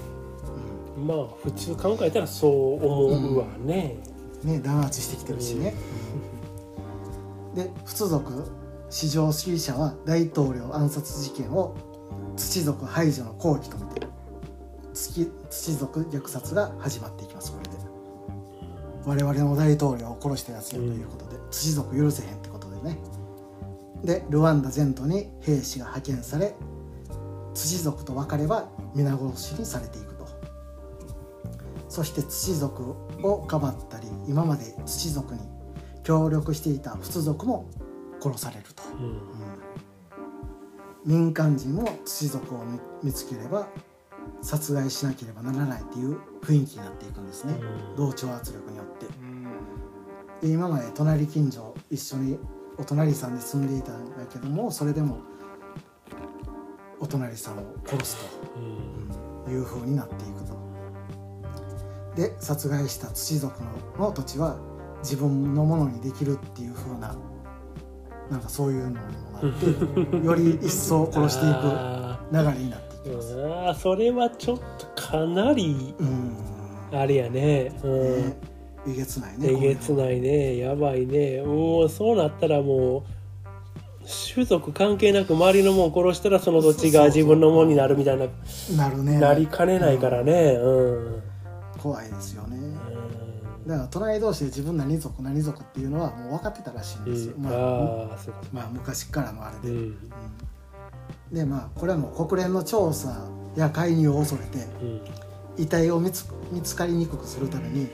[0.98, 3.98] ーまあ普通考えたらそう思うわね、
[4.42, 5.74] ね弾圧してきてるしね。
[7.54, 11.74] で仏族至上主義者は大統領暗殺事件を
[12.36, 14.06] 土族排除の好機と見て
[14.92, 17.52] 土土族虐殺が始まっていきます。
[17.52, 17.76] これで。
[19.04, 22.98] 我々の大統領を殺したやつやということで、土族許せへんってことでね。
[24.02, 26.54] でルワンダ全土に兵士が派遣され
[27.54, 30.26] 土族と分かれば皆殺しにされていくと。
[31.88, 35.40] そして土族をかばったり今まで土族に
[36.02, 37.68] 協力していた仏族も
[38.30, 39.04] 殺されると、うん。
[39.04, 39.20] うん。
[41.04, 43.68] 民間人も土族を見見つければ
[44.42, 47.96] 殺害しなければならないっていう雰囲気になっていくんですね、うん。
[47.96, 49.06] 同調圧力によって。
[50.46, 52.38] で今まで隣近所一緒に
[52.78, 55.18] お隣さんで住んでいたんだけどもそれでも
[57.00, 58.16] お隣さんを殺す
[58.56, 59.44] うん。
[59.44, 60.56] という風になっていくと。
[62.16, 63.70] で殺害した土族の
[64.08, 64.58] の土地は
[65.02, 67.14] 自分のものにできるっていう風な
[68.30, 69.02] なんかそういうのにも
[69.42, 73.34] なってより一層殺していくあ流れになっていきーます。
[73.44, 76.36] あーそれはちょっとかなりうん
[76.92, 78.36] あれやねうんね
[78.88, 79.48] えげつないね。
[79.50, 79.94] えげつい。
[79.94, 83.02] ないねやばいねもうそうなったらもう
[84.34, 88.26] 種族関係なく周りのもん殺したらその土地が自分のもんになるみたいな
[88.76, 89.18] なるね。
[89.18, 91.22] なりかねないからねうん
[91.80, 92.56] 怖いですよね。
[93.66, 97.34] うんだから隣同士で自分何族何族っていうのはもう分かってたらしいんですよ。
[97.36, 97.42] うん。
[97.42, 97.54] まあ、
[98.52, 99.68] まあ昔からのあれで。
[99.68, 99.76] うん。
[99.76, 99.96] うん。
[101.32, 105.64] でまあこれはもう国連の調査や介入を恐れてうん。
[105.64, 107.88] 遺体を見つ見つかりにくくするために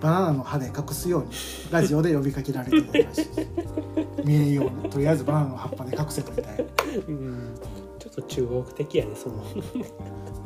[0.00, 1.30] バナナの葉で隠すように
[1.70, 3.28] ラジオで呼びかけられているらしい。
[4.24, 4.90] 見えんように。
[4.90, 6.66] とりあえずバナナの葉っぱで隠せと遺体
[7.08, 7.54] うん。
[7.98, 9.44] ちょっと中国的やねその。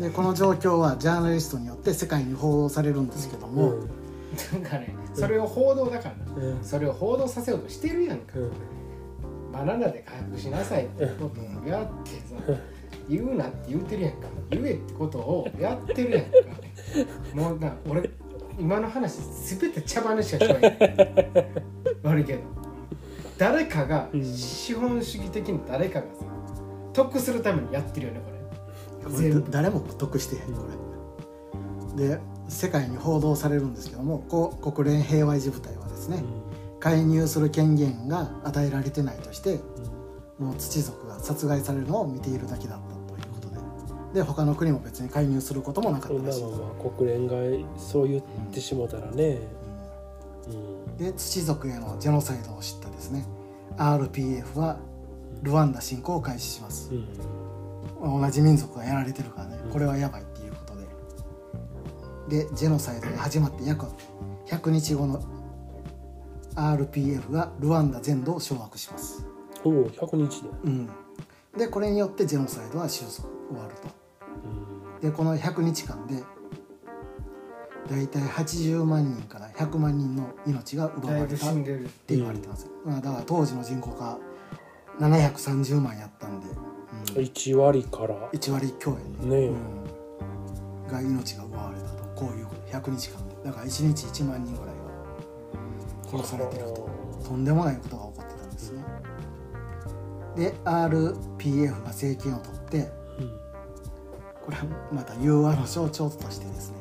[0.00, 3.74] でこの状況はジャーナリストによって世界に報道されるんですけども、
[4.53, 6.42] なんかねそれを報道だからな。
[6.42, 6.64] うん。
[6.64, 8.38] それを報道させようとしてるやんか。
[8.38, 8.53] うん。
[9.53, 12.59] バナナで回復しなさいってことをやってさ
[13.09, 14.29] 言うなって言ってるやんか。
[14.51, 16.31] 言えってことをやってるやんか。
[17.35, 18.09] もうな俺
[18.59, 19.18] 今の話
[19.59, 21.49] 全て茶番しか聞こえない
[22.03, 22.40] 悪いけど。
[23.38, 24.25] 誰かがうん。
[24.25, 26.25] 資本主義的に誰かがさ
[26.92, 28.33] 得するためにやってるよねこれ。
[29.51, 30.66] 誰も得してへんこ
[31.97, 32.21] れで
[32.53, 36.23] 世界に報道されるんですけどもこう国連平和維持部隊はですね
[36.79, 39.61] 介入する権限が与えられてないとして
[40.38, 43.49] もう土族が殺害されるのを見ているだけだったということ
[44.12, 44.21] で。
[44.21, 46.43] で他の国も別に介入することもなかそったらし
[46.97, 47.35] 国連が
[47.79, 49.38] そう言ってしもたらね。
[50.49, 50.97] うん。
[50.97, 53.25] で土族へのジェノサイドを知ったですね
[53.77, 54.79] RPF は
[55.43, 56.91] ルワンダ侵攻を開始します。
[56.93, 58.21] うん。
[58.21, 60.23] 同じ民族がやられてるからねこれはやばい
[62.33, 63.85] ででジェノサイドが始まって約
[64.47, 65.23] 100日後の
[66.55, 69.27] RPF がルワンダ全土を掌握します、
[69.64, 70.49] おお100日で。
[70.64, 70.90] うん、
[71.57, 73.88] でこれによってジェノサイドは収束終わると。
[74.47, 75.01] うん。
[75.01, 76.23] でこの100日間で
[77.90, 81.55] 大体80万人から100万人の命が奪われたっ
[82.07, 84.18] て言われてます、まあ、だから当時の人口が
[85.01, 86.47] 730万やったんで、
[87.16, 88.31] うん、1割から。
[88.33, 89.27] 1割強やね。
[89.27, 89.49] ねえ。
[89.49, 89.53] う
[90.87, 91.52] ん、が命が奪
[92.72, 93.37] 100日間で。
[93.44, 94.76] だから1日1万人ぐらい
[96.12, 96.88] が殺されてると。
[97.24, 98.85] とんでもないことが起こってたんですね。
[100.37, 103.30] で RPF が政権を取ってうん
[104.44, 106.78] これはまた融和の象徴としてですね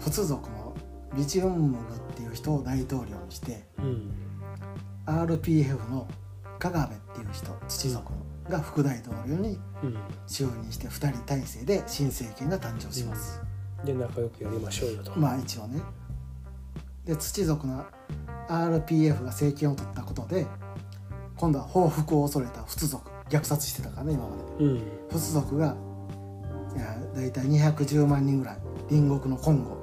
[0.00, 0.74] 仏族の
[1.14, 4.10] ビチウンムグっていう人を大統領にしてうん
[5.06, 6.08] RPF の
[6.58, 13.40] カガベっていう人土族のが副大統領にうん就任して2人体制で新政権が誕生します、
[13.86, 15.18] で仲良くやりましょうよと。
[15.18, 15.80] まあ一応ね。
[17.06, 17.84] で土族の
[18.48, 20.46] RPF が政権を取ったことで
[21.36, 24.64] 今度は報復を恐れた仏族虐殺してたからね今まで。
[24.64, 25.76] うん仏族が
[26.76, 28.58] いや大体210万人ぐらい
[28.90, 29.76] 隣国のコンゴ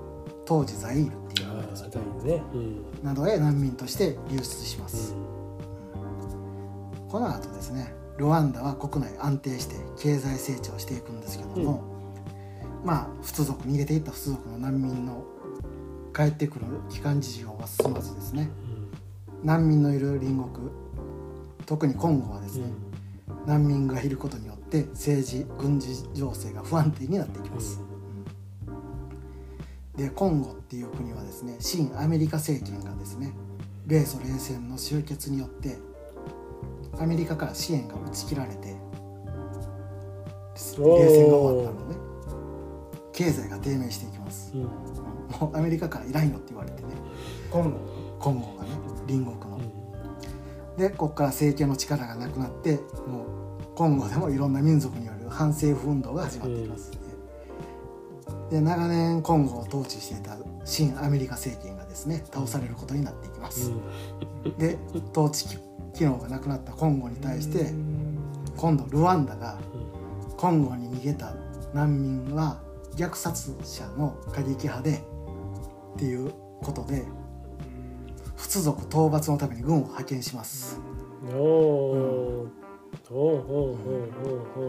[0.45, 2.43] 当時ザイールっていうあ名前ですあだよね。
[2.53, 2.85] うん。
[3.03, 5.15] などへ難民として流出しまうす、ん。
[7.09, 11.83] この後ですねルワンダは国内安定して経済成長していくんですけども、
[12.83, 15.23] まあ仏族逃げていった仏族の難民の
[16.15, 18.49] 帰ってくる帰還事情は進まずですね。
[19.43, 20.69] 難民のいる隣国
[21.65, 22.65] 特にコンゴはですね、
[23.45, 27.81] 難民がいることによって政治軍事情勢が不安定になっていきます、
[29.97, 33.33] でコンゴっていう国はですね新アメリカ政権がですね
[33.85, 35.77] 米ソ冷戦の終結によって
[36.99, 38.77] アメリカから支援が打ち切られて冷
[40.55, 42.12] 戦が終わったんでね
[43.13, 44.51] 経済が低迷していきます。
[44.53, 44.61] うん。
[44.63, 46.89] もうアメリカからいらんよって言われてね。
[47.49, 47.71] コン
[48.21, 48.71] ゴがね
[49.07, 49.61] 隣国の。
[50.77, 53.25] でここから政権の力がなくなっても
[53.61, 56.91] うコンゴでもいろんな民族による反政府運動が始まっています、
[58.49, 63.71] で長年コンゴを統治していた新アメリカ政権がですね倒されることになっていきます、
[64.57, 64.79] で
[65.11, 65.57] 統治機
[65.93, 67.71] 機能がなくなったコンゴに対して
[68.57, 69.59] 今度ルワンダが
[70.37, 71.35] コンゴに逃げた
[71.75, 72.59] 難民は
[72.95, 75.03] 虐殺者の過激派で
[75.95, 77.05] っていうことで
[78.37, 80.79] 仏族討伐のために軍を派遣します。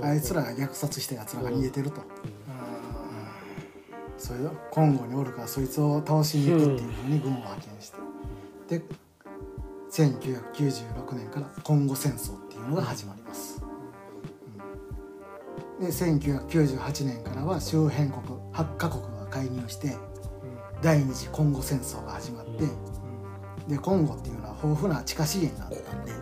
[0.03, 2.03] あいつらが虐殺したやつらが逃げてると。
[4.17, 8.79] それでコンゴにおるからそいつを倒しに行くっていうのに軍を派遣して。
[8.79, 8.85] で
[9.91, 13.54] 1996年からコンゴ戦争っていうのが始まります、うん
[15.81, 19.97] で1998年からは周辺国8カ国が介入して
[20.83, 22.65] 第二次コンゴ戦争が始まって
[23.69, 26.13] でコンゴっていうのは豊富な地下資源があったんで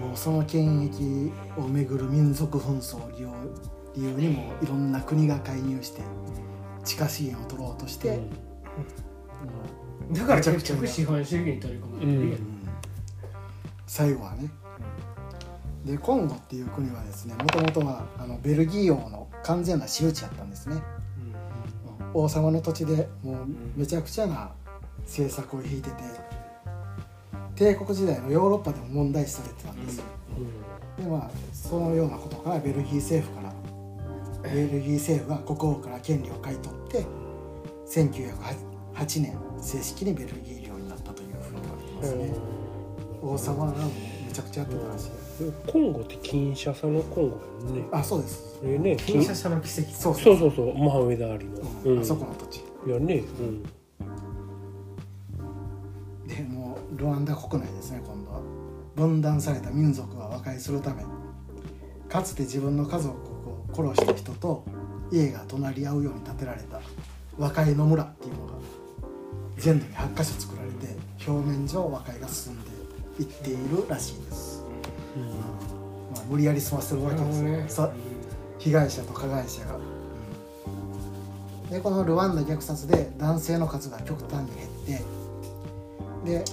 [0.00, 3.32] もうその権益をめぐる民族紛争を利用
[3.96, 6.02] 理由にもいろんな国が介入して
[6.84, 8.22] 地下資源を取ろうとして、も
[10.12, 12.42] だから結めちゃくちゃ局資本主義に取り込まれて
[13.86, 14.48] 最後はね
[15.88, 20.82] でコンゴっていう国はですねもともとはあのベルギー王の完全な私有地だったんですね。
[22.12, 24.50] 王様の土地でもうめちゃくちゃな
[25.02, 25.96] 政策を引いてて
[27.54, 29.98] 帝国時代のヨーロッパでも問題視されてたんです。
[29.98, 30.04] よ、
[30.98, 33.48] でまあそのようなことからベルギー政府か
[34.42, 37.06] らベルギー政府が国王から権利を買い取って
[37.88, 42.32] 1908年正式にベルギー領になったというふうに言われてますね、
[43.22, 43.90] 王様がもう
[44.26, 45.10] めちゃくちゃやってたらしい、
[45.66, 47.88] コンゴってキンシャサのコンゴやんね。
[47.92, 48.58] あそうです。
[48.64, 49.90] えねキンシャサの奇跡。
[49.90, 50.38] そうそう。
[50.38, 52.00] そうそうモハメダ・アリの、うん。
[52.00, 52.64] あそこの土地。
[52.86, 53.62] いやねうん。
[56.26, 58.40] でもうルワンダ国内ですね今度は。
[58.96, 61.04] 分断された民族が和解するため。
[62.08, 64.64] かつて自分の家族を殺した人と
[65.12, 66.80] 家が隣り合うように建てられた。
[67.38, 68.54] 和解の村っていうのが
[69.56, 70.96] 全土に8カ所作られて
[71.28, 72.70] 表面上和解が進んで
[73.20, 74.16] いっているらしい。
[74.16, 74.27] です、
[76.14, 77.92] まあ、無理やり済ませるわけですよ、さ
[78.58, 79.78] 被害者と加害者が、
[81.70, 85.04] でこのルワンダ虐殺で男性の数が極端に減っ
[86.24, 86.44] てで、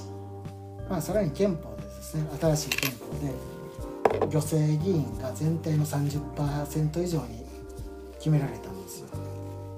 [0.90, 2.28] まあ、さらに憲法でですね。
[2.40, 7.46] 新しい憲法で女性議員が全体の30%以上に
[8.18, 9.08] 決められたんですよ。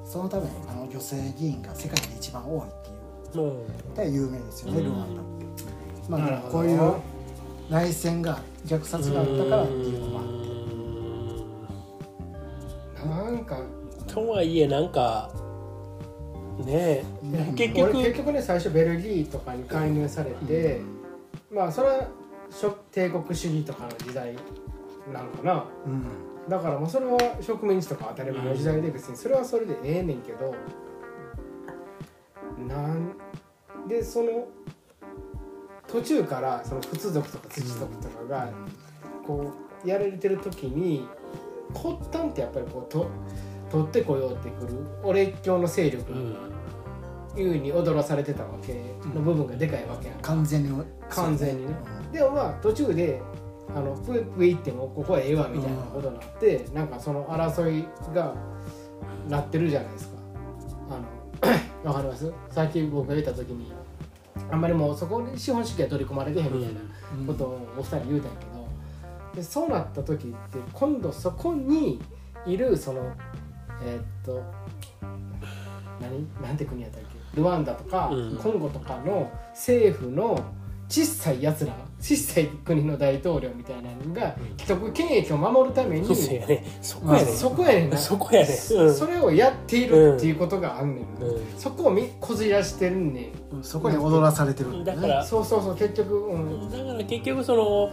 [0.05, 3.43] そのためあの女性議員が世界で一番多いっていう。
[3.43, 3.47] う。
[3.91, 6.09] んで有名ですよねルワンダって。
[6.09, 6.93] まあこういう
[7.69, 10.37] 内戦が虐殺があったからっていうのもあって。
[13.07, 13.61] なんか
[14.07, 15.31] とはいえなんか
[16.57, 20.81] ねえ結局俺結局ね最初ベルギーとかに介入されて、
[21.51, 22.07] まあそれは
[22.49, 24.35] 諸帝国主義とかの時代
[25.13, 25.65] なんかな。
[25.85, 30.55] うんだからもうそれは植民地とか当たり前の時代で別にそれはそれでええねんけど
[32.67, 33.17] なん
[33.87, 34.47] でその
[35.87, 38.49] 途中からその仏族とか土族とかが
[39.25, 39.53] こ
[39.85, 41.07] うやられてる時に
[41.73, 43.09] 発端ってやっぱりこうと
[43.71, 44.73] 取ってこようってくる
[45.03, 46.35] 俺教の勢力うん。
[47.37, 48.73] いうに踊らされてたわけ
[49.13, 50.17] の部分がでかいわけやん。
[50.17, 50.83] か完全に。
[51.07, 51.75] 完全にね。
[52.11, 53.21] でもまあ途中で
[53.75, 58.33] あのプイプイってもここはええわみたいなことになって、なんかその争いが
[59.29, 60.13] なってるじゃないですか。
[60.89, 61.53] あの
[61.85, 62.33] わかります？
[62.49, 63.71] さっき僕が言った時に
[64.51, 66.81] あんまりもうそこに資本主義は取り込まれてへんみたいな
[67.19, 67.25] うん。
[67.27, 68.67] ことをお二人言うたんやけど
[69.35, 71.99] でそうなった時って今度そこに
[72.45, 73.11] いるその
[73.83, 74.43] えーっと
[76.01, 76.27] 何？
[76.41, 77.37] なんて国やったっけ？
[77.37, 78.37] ルワンダとか、うん。
[78.37, 80.39] コンゴとかの政府の
[80.89, 86.63] 小さいやつら小さい国の大統領みたいなのが既得権益を守るためにそうやね。
[86.81, 87.25] そこやね。
[87.25, 88.95] そこやねそこやねうん。
[88.95, 93.63] それをやっているっていうことがあんねん、うそこをみこじらしてるんねん。
[93.63, 97.91] そこに踊らされてるだからそうそうそう結局、うん、だから結局その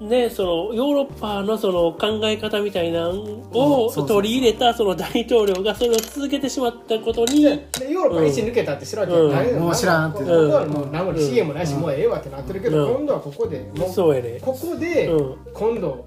[0.00, 9.32] ねそのヨーロッパのその考え方みたいなのうんを取り入れたその大統領がそれを続けてしまったことにヨーロッパ一抜けたって知らんけど、うん。
[9.32, 10.18] 何もう知らんって。
[10.18, 11.18] ここはもう何もうん。
[11.18, 12.96] CM ないし、もうええわってなってるけど、うん。
[12.98, 15.36] 今度はここでもうそうやねここでうん。
[15.52, 16.06] 今度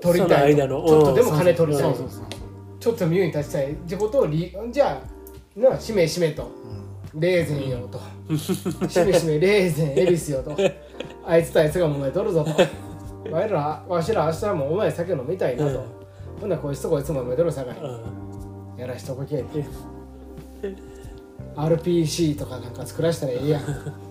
[0.00, 0.86] 取りたいの間の。
[0.86, 2.24] ちょっとでも金取りたいそうそうそう。
[2.78, 3.72] ちょっと身に立ちたい。
[3.72, 5.00] ってことをりじゃ
[5.56, 6.50] あなしめしめと。
[7.14, 8.00] レーゼンよと。
[8.88, 10.56] しめしめレーゼンエビスよと。
[11.26, 12.50] あいつとあいつが揉めとるぞと
[13.30, 16.40] わしらわしら明日もお前酒飲みたいなと、うん。
[16.40, 18.78] ほんならこいつとこいつも揉めとるさかいうん。
[18.78, 19.64] やらしとこけって。
[21.56, 23.62] RPC とかなんか作らしたらええやん。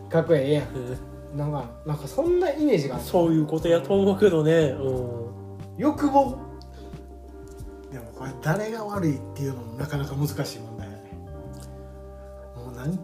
[0.10, 1.38] かっこええやん。
[1.38, 3.04] なんかなんかそんなイメージがある。
[3.04, 4.76] そういうことやと思うけどね。
[4.80, 5.78] うん。
[5.78, 6.38] 欲望。
[7.91, 11.04] でもこれ誰が悪いっていうのもなかなか難しい問題やね。
[12.56, 13.04] もうなんか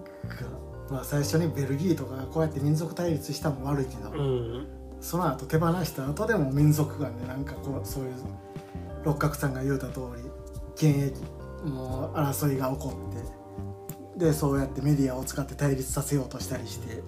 [0.90, 4.68] まあ最初にベルギーとかがこうやって民族対立したのも悪いけど、うん
[5.02, 8.14] その後手放した後でも民族間でなんかこうそういう
[9.04, 10.24] 六角さんが言うた通り
[10.76, 11.16] 権益
[11.66, 12.94] もう争いが起こ
[14.18, 17.02] ってでそうやってメディアを使って対立させようとしたりして。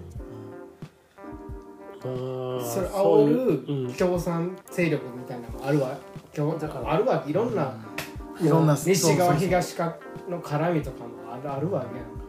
[2.04, 5.96] うんそれ煽る共産勢力みたいなのもあるわ。
[6.34, 7.76] 共だからあるわいろんな、
[8.40, 9.96] いろんな西側東側
[10.28, 12.21] の絡みとかもあるあるわけやん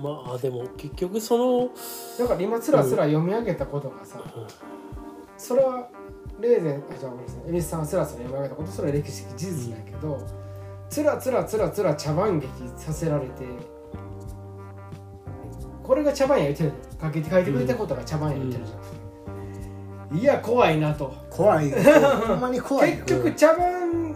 [0.00, 1.70] まあでも結局その
[2.18, 4.20] だから今つらつら読み上げたことがさ、
[5.36, 5.88] それは
[6.40, 10.26] レーゼンあじゃあごめんなさい蛭子さんがつらつら読み上げたことそれは歴史的事実だけど、
[10.88, 13.44] つらつらつらつら茶番劇させられて
[15.82, 18.86] これが茶番や言ってる書いて書いてくれたことが茶番や言ってるじゃなく
[20.16, 21.12] て、いや怖いなと。
[21.30, 21.70] 怖い。
[21.70, 21.76] よ
[22.26, 22.98] ほんまに怖い。
[22.98, 24.14] よ結局茶番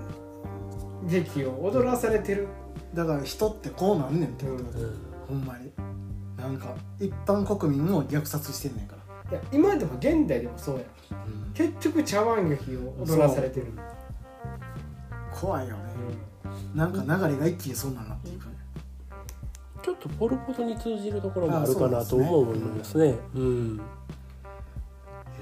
[1.04, 2.48] 劇を踊らされてる、
[2.94, 4.88] だから人ってこうなんねんってことだよ
[5.28, 5.72] ほんまに。
[6.36, 9.30] なんか一般国民を虐殺してんねんから。
[9.30, 10.86] いや今でも現代でもそうやん。
[11.54, 13.66] 結局茶碗劇を踊らされてる、
[15.32, 15.82] 怖いよね。
[16.74, 18.46] なんか流れが一気にそんなんなっていく。
[19.82, 23.14] ちょっとポル・ポトに通じるところもあるかなと思うんですね。
[23.34, 23.76] うん。
[23.76, 23.78] い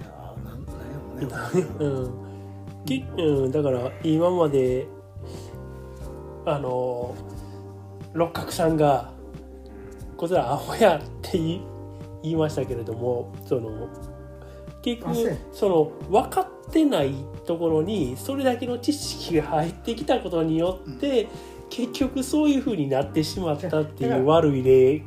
[0.00, 1.66] やーなんなんやろね。
[1.80, 2.84] うん。
[2.84, 4.86] きうん、だから今まで
[6.44, 7.14] あの
[8.12, 9.13] 六角さんが
[10.24, 11.60] こちらアホやって言
[12.22, 13.90] いましたけれどもその
[14.80, 17.12] 結局その分かってない
[17.44, 21.28] ところにそれだけの知識が入ってきたことによって、
[21.68, 25.00] 結局そういうふうになってしまったっていう悪い例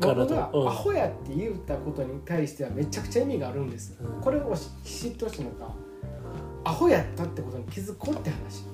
[0.00, 0.62] かな僕がと。
[0.62, 0.68] うん。
[0.68, 4.20] アホやって言ったことに対してはめちゃくちゃ意味があるんです、うん。
[4.20, 5.72] これを知ってほしいのか
[6.64, 8.64] アホやったってことに気づこうって話。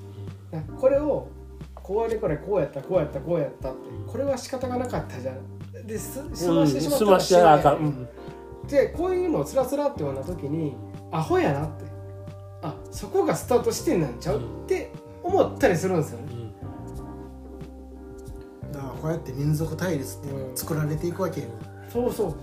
[0.50, 1.28] なこれを
[1.74, 5.36] こうでこれこうやったこうやったこうやったってこれは仕方がなかったじゃん
[5.82, 8.08] です済ましてしまった済ましいうん。
[8.68, 10.74] でこういうのをつらつらって言われた時に
[11.10, 11.84] アホやなって。
[12.62, 14.90] あそこがスタート地点なんちゃうって
[15.22, 16.32] 思ったりするんですよね、
[18.72, 21.48] だからこうやって民族対立って作られていくわけよ、
[21.92, 22.34] そうそ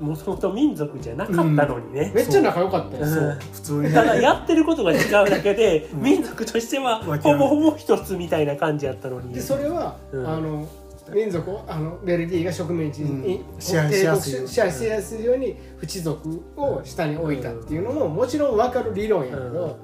[0.00, 0.04] う。
[0.04, 2.12] もともと民族じゃなかったのにね。
[2.14, 3.14] めっちゃ仲良かったよ、うん。
[3.14, 3.92] そう普通に。
[3.92, 6.02] ただやってることが違うだけで、うん。
[6.02, 9.34] 民族としてはほぼほぼ一つみたいな感じやったのに。
[9.34, 10.26] でそれは、うん。
[10.26, 10.66] あの
[11.12, 13.60] 民族をあのベルギーが植民地に、うん。
[13.60, 14.48] 支配しやすいように。
[14.48, 19.78] 支配しやすいように不知族を下に置いたっていうのももちろん分かる理論やけど、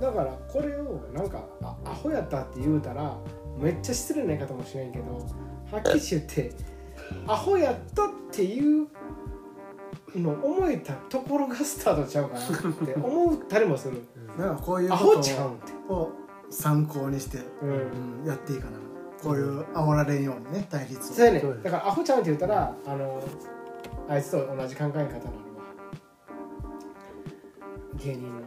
[0.00, 3.16] だからこれをなんかあアホやったって言うたら
[3.58, 5.26] めっちゃ失礼な言い方もしないけど
[5.70, 6.52] はっきり言って
[7.26, 8.88] アホやったっていう
[10.14, 14.02] の思えたところがスタートちゃうかなって思ったりもする。
[14.38, 16.12] だからこういうアこホちゃうんって、とを
[16.50, 17.68] 参考にして、うん。
[17.68, 18.85] うんやっていいかな
[19.22, 21.14] こういう煽られんようにね対立を。
[21.14, 21.42] そうやね。
[21.62, 23.22] だからアホちゃんって言ったらあの
[24.08, 25.10] あいつと同じ考え方なのは
[27.96, 28.42] 芸人の、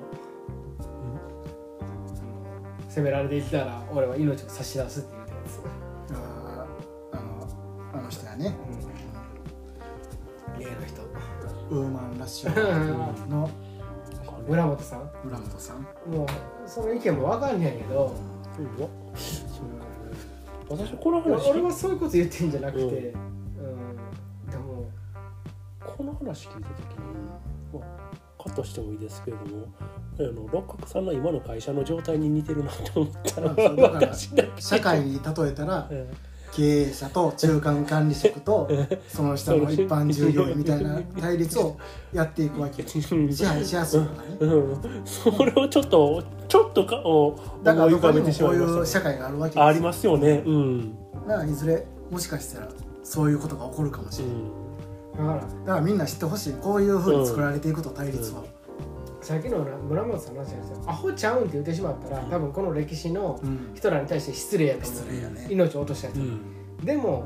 [2.87, 5.59] 責められていったら俺は命を差し出すって言ったやつ、
[6.13, 8.55] あーあのあの人やね。
[10.55, 11.01] うん、芸の人。
[11.71, 13.49] ウーマンラッシュの。
[14.47, 15.09] 村本さん。
[15.23, 15.81] 村本さん。
[16.11, 16.27] もう
[16.65, 18.13] その意見も分かんねやけど。
[18.77, 18.89] うわ
[20.69, 22.91] 私この俺話俺はそういうこと言ってんじゃなくて、うん。
[22.91, 23.11] うん、
[24.49, 24.89] でも
[25.85, 27.05] この話聞いた時に、
[27.73, 29.67] まあ、カットしてもいいですけれども
[30.19, 33.53] あの六角さんの今の会社の状態に似てるなって思ったら
[33.89, 34.61] 私だけ。
[34.61, 36.07] 社会に例えたらうん
[36.51, 38.69] 経営者と中間管理職と
[39.07, 41.77] その下の一般従業員みたいな対立を
[42.13, 42.87] やっていくわけよ。
[42.87, 43.01] 支
[43.45, 44.05] 配しやすいか
[44.41, 44.53] らね。
[44.53, 50.43] うん、それをちょっとちょっとかをだからどこにもこういう社会があるわけですありますよね。
[50.45, 50.95] うん、
[51.27, 52.69] だからいずれもしかしたら
[53.03, 54.25] そういうことが起こるかもしう
[55.17, 56.53] れない、ん、だからだからみんな知ってほしい。
[56.53, 58.43] こういうふうに作られていくと対立は、
[59.29, 63.75] さっきの村本さんの話ですよアホちゃうんって言ってしまったら多分この歴史のうん。
[63.75, 65.03] 人らに対して失礼やと思う。
[65.03, 65.47] ね。
[65.51, 66.39] 命を落とした人、うん。
[66.83, 67.25] でも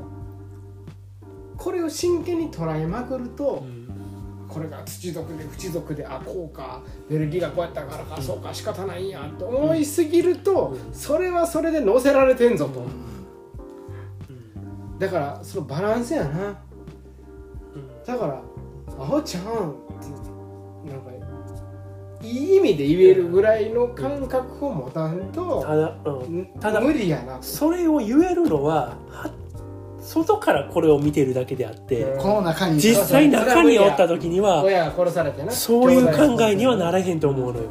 [1.56, 3.64] これを真剣に捉えまくると、
[4.50, 9.08] これが土族で淵族であこうかベルギーがこうやったからか、そうか仕方ないん。
[9.08, 10.92] やと思いすぎると、うん。
[10.92, 12.82] それはそれで乗せられてんぞと、う
[14.32, 14.98] ん。
[14.98, 16.60] だからそのバランスやな。
[18.04, 18.42] だから
[19.02, 20.33] 「アホちゃん」ってなんか
[22.24, 29.30] いい意味で言えるぐらいの感覚を持たんと、ただ、うん、んただ無理やなそれを言えるのはは
[30.00, 35.50] 外からこれを見てるだけであって、うんこの中に実際中におった時には親が殺されてな。
[35.50, 37.70] そういう考えにはならへんと思うのよ。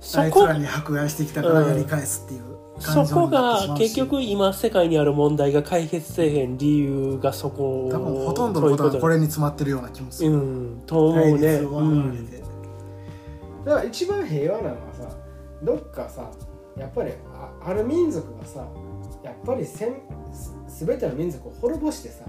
[0.00, 11.54] そこあいに迫害してきたからやり返すっていうそ感情こが結局今世界にある問題が解決せえへん理由がそこ多分ほとんどのことはこれに詰まってるような気もすうる、んと思対うね。
[11.56, 12.47] うん
[13.68, 15.16] だから一番平和なのはさ
[15.62, 16.30] どっかさ
[16.76, 18.66] やっぱりあある民族がさ
[19.22, 19.96] やっぱりせん
[20.32, 22.24] す全ての民族を滅ぼしてさ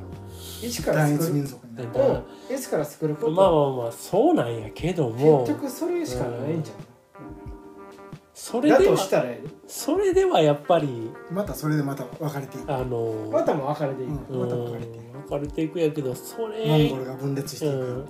[0.62, 6.74] 一から作る民族になるだからを一から作ること、まあまあまあそうなんやけども結局それしかないんじゃ
[8.34, 8.98] そん、だれでは
[9.68, 12.74] それではやっぱりまたそれでまた分かれていく。
[12.74, 15.04] あのまたも別れていく、うんまた分かれていく。
[15.04, 18.08] うん分かれていくやけどそモンれゴルが分裂していく、うん。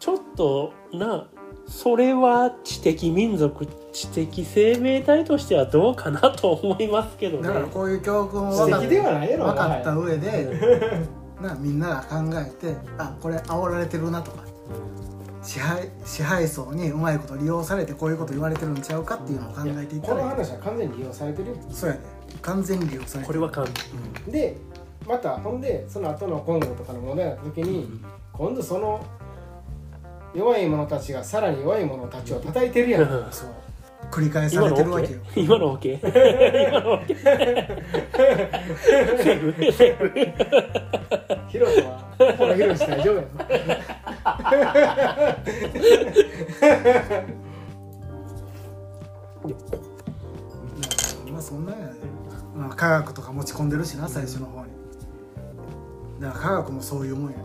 [0.00, 1.28] ちょっとな
[1.68, 7.48] それは知的民族知的生命体としてはどうかなと思いますけどね。
[7.48, 14.44] だからこういう教訓を分かったお上で、うんなみんなが考えてあこれ煽られてるなとか
[15.42, 21.56] 支配支配層にうまいこと利用されてこういうこと言われてるんちゃうかっていうのを考えていったこの話は完全に利用されてるよ。
[21.70, 22.02] そうやね
[22.42, 23.26] 完全に利用されてる。
[23.26, 23.66] これは完
[24.28, 24.56] で
[25.06, 28.00] またほんでその後のコンゴとかの問題になった時に
[28.32, 29.00] 今度その
[30.38, 33.28] 弱い者たちがさらに弱い者たちを叩いてるやん。
[33.30, 33.48] そう。
[34.10, 35.20] 繰り返されてるわけよ?
[35.36, 35.98] 今の OK?
[36.68, 37.16] 今の OK?
[39.18, 40.10] セーフセーフ
[41.48, 42.08] ヒロトは
[42.38, 43.28] 心広し大丈夫やろ
[51.32, 51.92] まあそんなんやね、
[52.56, 54.72] まあ、科学とか持ち込んでるしな最初の方に。
[56.20, 57.44] だから科学もそういうもんやね。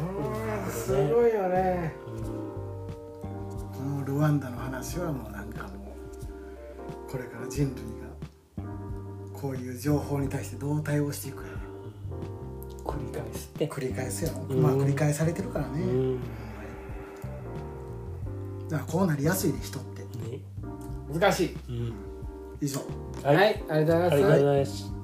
[0.00, 0.04] う
[0.48, 1.94] んすごいよね。
[3.74, 5.94] このルワンダの話はもうなんかも
[7.08, 11.48] うこれから人類がこういう情報に対してどう対応していくか。
[11.48, 11.62] やね
[12.84, 13.68] 繰り返すって。
[13.68, 14.62] 繰り返すやろ、うん。
[14.62, 16.20] まあ繰り返されてるからね、うん。
[18.68, 20.02] だからこうなりやすいね人って。
[20.02, 20.40] ね。
[21.12, 21.56] 難しい。
[21.68, 21.94] うん。
[22.60, 22.80] 以上。
[23.22, 24.14] はい、ありがとうございます。
[24.14, 25.01] ありがとうございます